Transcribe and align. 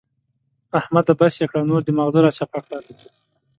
احمده! 0.79 1.13
بس 1.19 1.33
يې 1.41 1.45
کړه 1.51 1.61
نور 1.69 1.81
دې 1.85 1.91
ماغزه 1.97 2.19
را 2.23 2.31
چپه 2.37 2.59
کړل. 2.65 2.85